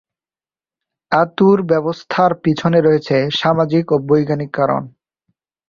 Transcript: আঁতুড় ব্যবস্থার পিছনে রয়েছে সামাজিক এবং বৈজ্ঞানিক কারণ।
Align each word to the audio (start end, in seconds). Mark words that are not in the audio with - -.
আঁতুড় 1.11 1.61
ব্যবস্থার 1.63 2.31
পিছনে 2.43 2.79
রয়েছে 2.81 3.17
সামাজিক 3.39 3.83
এবং 3.87 3.99
বৈজ্ঞানিক 4.07 4.51
কারণ। 4.53 4.81